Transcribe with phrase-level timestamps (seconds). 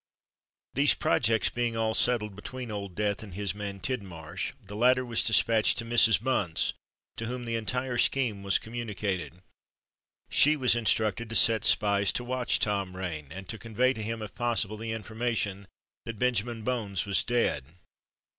[0.73, 5.21] These projects being all settled between Old Death and his man Tidmarsh, the latter was
[5.23, 6.19] despatched to Mrs.
[6.23, 6.73] Bunce
[7.17, 9.43] to whom the entire scheme was communicated.
[10.27, 14.23] She was instructed to set spies to watch Tom Rain, and to convey to him,
[14.23, 15.67] if possible, the information
[16.05, 17.63] that Benjamin Bones was dead.